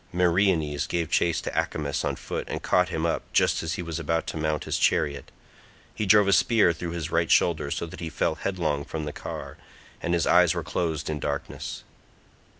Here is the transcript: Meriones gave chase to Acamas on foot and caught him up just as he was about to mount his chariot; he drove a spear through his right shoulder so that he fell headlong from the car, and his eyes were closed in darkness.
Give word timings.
Meriones 0.11 0.87
gave 0.87 1.11
chase 1.11 1.41
to 1.41 1.51
Acamas 1.51 2.03
on 2.03 2.15
foot 2.15 2.49
and 2.49 2.63
caught 2.63 2.89
him 2.89 3.05
up 3.05 3.21
just 3.33 3.61
as 3.61 3.73
he 3.73 3.83
was 3.83 3.99
about 3.99 4.25
to 4.25 4.35
mount 4.35 4.63
his 4.63 4.79
chariot; 4.79 5.29
he 5.93 6.07
drove 6.07 6.27
a 6.27 6.33
spear 6.33 6.73
through 6.73 6.89
his 6.89 7.11
right 7.11 7.29
shoulder 7.29 7.69
so 7.69 7.85
that 7.85 7.99
he 7.99 8.09
fell 8.09 8.33
headlong 8.33 8.83
from 8.83 9.05
the 9.05 9.13
car, 9.13 9.57
and 10.01 10.15
his 10.15 10.25
eyes 10.25 10.55
were 10.55 10.63
closed 10.63 11.07
in 11.07 11.19
darkness. 11.19 11.83